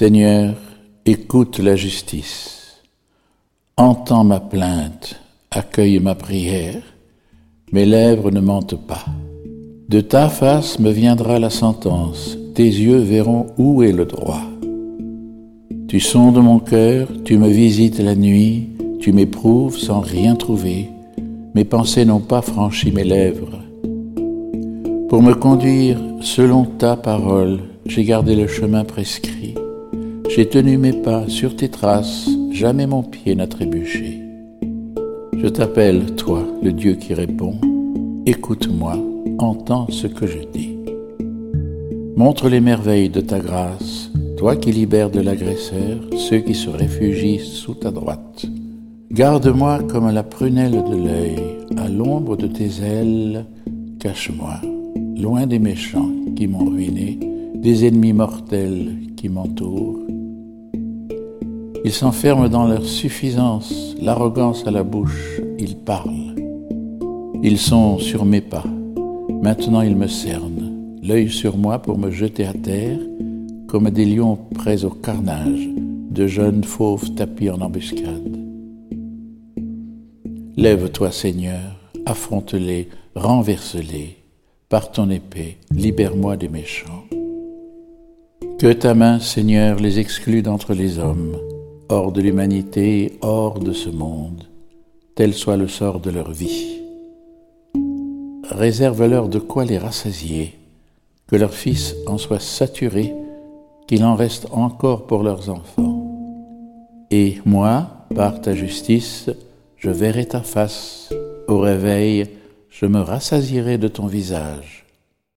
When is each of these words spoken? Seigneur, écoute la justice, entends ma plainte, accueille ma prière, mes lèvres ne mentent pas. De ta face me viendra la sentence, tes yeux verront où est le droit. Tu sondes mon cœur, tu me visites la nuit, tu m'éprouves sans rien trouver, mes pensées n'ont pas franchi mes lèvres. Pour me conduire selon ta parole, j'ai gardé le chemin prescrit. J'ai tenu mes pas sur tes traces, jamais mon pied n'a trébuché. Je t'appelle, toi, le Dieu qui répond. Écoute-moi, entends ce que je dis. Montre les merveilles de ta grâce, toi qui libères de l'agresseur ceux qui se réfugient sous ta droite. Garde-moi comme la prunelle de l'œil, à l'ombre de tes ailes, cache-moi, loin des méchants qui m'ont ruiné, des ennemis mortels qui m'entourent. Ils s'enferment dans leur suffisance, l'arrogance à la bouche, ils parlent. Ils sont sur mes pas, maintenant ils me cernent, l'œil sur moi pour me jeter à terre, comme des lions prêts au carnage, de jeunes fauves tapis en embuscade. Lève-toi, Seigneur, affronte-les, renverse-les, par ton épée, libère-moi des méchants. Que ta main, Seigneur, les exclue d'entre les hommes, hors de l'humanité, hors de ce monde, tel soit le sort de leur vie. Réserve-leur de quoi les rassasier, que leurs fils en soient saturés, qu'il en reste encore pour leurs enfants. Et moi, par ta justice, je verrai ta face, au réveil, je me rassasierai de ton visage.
Seigneur, 0.00 0.54
écoute 1.06 1.58
la 1.58 1.74
justice, 1.74 2.84
entends 3.76 4.22
ma 4.22 4.38
plainte, 4.38 5.20
accueille 5.50 5.98
ma 5.98 6.14
prière, 6.14 6.84
mes 7.72 7.84
lèvres 7.84 8.30
ne 8.30 8.38
mentent 8.38 8.86
pas. 8.86 9.06
De 9.88 10.00
ta 10.00 10.28
face 10.28 10.78
me 10.78 10.92
viendra 10.92 11.40
la 11.40 11.50
sentence, 11.50 12.38
tes 12.54 12.62
yeux 12.62 12.98
verront 12.98 13.46
où 13.58 13.82
est 13.82 13.90
le 13.90 14.04
droit. 14.04 14.44
Tu 15.88 15.98
sondes 15.98 16.40
mon 16.40 16.60
cœur, 16.60 17.08
tu 17.24 17.36
me 17.36 17.48
visites 17.48 17.98
la 17.98 18.14
nuit, 18.14 18.68
tu 19.00 19.10
m'éprouves 19.10 19.78
sans 19.78 19.98
rien 19.98 20.36
trouver, 20.36 20.90
mes 21.56 21.64
pensées 21.64 22.04
n'ont 22.04 22.20
pas 22.20 22.42
franchi 22.42 22.92
mes 22.92 23.02
lèvres. 23.02 23.58
Pour 25.08 25.24
me 25.24 25.34
conduire 25.34 25.98
selon 26.20 26.66
ta 26.66 26.94
parole, 26.94 27.58
j'ai 27.84 28.04
gardé 28.04 28.36
le 28.36 28.46
chemin 28.46 28.84
prescrit. 28.84 29.56
J'ai 30.28 30.46
tenu 30.46 30.76
mes 30.76 30.92
pas 30.92 31.26
sur 31.26 31.56
tes 31.56 31.70
traces, 31.70 32.28
jamais 32.52 32.86
mon 32.86 33.02
pied 33.02 33.34
n'a 33.34 33.46
trébuché. 33.46 34.20
Je 35.36 35.48
t'appelle, 35.48 36.14
toi, 36.16 36.44
le 36.62 36.72
Dieu 36.72 36.94
qui 36.94 37.14
répond. 37.14 37.54
Écoute-moi, 38.26 38.98
entends 39.38 39.86
ce 39.90 40.06
que 40.06 40.26
je 40.26 40.40
dis. 40.52 40.76
Montre 42.14 42.50
les 42.50 42.60
merveilles 42.60 43.08
de 43.08 43.22
ta 43.22 43.38
grâce, 43.38 44.10
toi 44.36 44.54
qui 44.56 44.70
libères 44.70 45.10
de 45.10 45.20
l'agresseur 45.20 45.98
ceux 46.16 46.40
qui 46.40 46.54
se 46.54 46.68
réfugient 46.68 47.38
sous 47.38 47.74
ta 47.74 47.90
droite. 47.90 48.44
Garde-moi 49.10 49.80
comme 49.84 50.12
la 50.12 50.22
prunelle 50.22 50.82
de 50.84 50.96
l'œil, 50.96 51.38
à 51.78 51.88
l'ombre 51.88 52.36
de 52.36 52.46
tes 52.46 52.82
ailes, 52.82 53.46
cache-moi, 53.98 54.60
loin 55.16 55.46
des 55.46 55.58
méchants 55.58 56.10
qui 56.36 56.46
m'ont 56.46 56.66
ruiné, 56.66 57.18
des 57.54 57.86
ennemis 57.86 58.12
mortels 58.12 58.90
qui 59.16 59.30
m'entourent. 59.30 59.98
Ils 61.88 61.94
s'enferment 61.94 62.50
dans 62.50 62.66
leur 62.66 62.84
suffisance, 62.84 63.96
l'arrogance 63.98 64.66
à 64.66 64.70
la 64.70 64.82
bouche, 64.82 65.40
ils 65.58 65.74
parlent. 65.74 66.34
Ils 67.42 67.56
sont 67.56 67.96
sur 67.96 68.26
mes 68.26 68.42
pas, 68.42 68.64
maintenant 69.40 69.80
ils 69.80 69.96
me 69.96 70.06
cernent, 70.06 70.98
l'œil 71.02 71.30
sur 71.30 71.56
moi 71.56 71.78
pour 71.78 71.96
me 71.96 72.10
jeter 72.10 72.44
à 72.44 72.52
terre, 72.52 72.98
comme 73.68 73.88
des 73.88 74.04
lions 74.04 74.38
prêts 74.54 74.84
au 74.84 74.90
carnage, 74.90 75.66
de 76.10 76.26
jeunes 76.26 76.62
fauves 76.62 77.14
tapis 77.14 77.48
en 77.48 77.62
embuscade. 77.62 78.36
Lève-toi, 80.58 81.10
Seigneur, 81.10 81.74
affronte-les, 82.04 82.90
renverse-les, 83.14 84.18
par 84.68 84.92
ton 84.92 85.08
épée, 85.08 85.56
libère-moi 85.72 86.36
des 86.36 86.50
méchants. 86.50 87.04
Que 88.58 88.74
ta 88.74 88.92
main, 88.92 89.20
Seigneur, 89.20 89.78
les 89.80 89.98
exclue 89.98 90.42
d'entre 90.42 90.74
les 90.74 90.98
hommes, 90.98 91.38
hors 91.88 92.12
de 92.12 92.20
l'humanité, 92.20 93.18
hors 93.22 93.58
de 93.58 93.72
ce 93.72 93.88
monde, 93.88 94.44
tel 95.14 95.34
soit 95.34 95.56
le 95.56 95.68
sort 95.68 96.00
de 96.00 96.10
leur 96.10 96.30
vie. 96.30 96.80
Réserve-leur 98.50 99.28
de 99.28 99.38
quoi 99.38 99.64
les 99.64 99.78
rassasier, 99.78 100.54
que 101.26 101.36
leurs 101.36 101.54
fils 101.54 101.94
en 102.06 102.18
soient 102.18 102.40
saturés, 102.40 103.14
qu'il 103.86 104.04
en 104.04 104.14
reste 104.14 104.48
encore 104.50 105.06
pour 105.06 105.22
leurs 105.22 105.50
enfants. 105.50 106.04
Et 107.10 107.38
moi, 107.44 108.06
par 108.14 108.40
ta 108.40 108.54
justice, 108.54 109.30
je 109.76 109.90
verrai 109.90 110.26
ta 110.26 110.42
face, 110.42 111.10
au 111.46 111.58
réveil, 111.58 112.26
je 112.68 112.86
me 112.86 113.00
rassasierai 113.00 113.78
de 113.78 113.88
ton 113.88 114.06
visage. 114.06 114.87